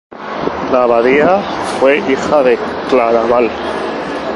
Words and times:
La 0.71 0.81
abadía 0.85 1.37
fue 1.79 1.99
hija 1.99 2.41
de 2.41 2.57
Claraval. 2.89 3.51